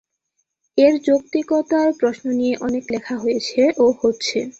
এর 0.77 0.93
যৌক্তিকতার 1.05 1.89
প্রশ্ন 1.99 2.25
নিয়ে 2.39 2.55
অনেক 2.61 2.83
লেখা 2.93 3.15
হয়েছে 3.17 3.61
ও 3.77 3.85
হচ্ছে। 4.01 4.39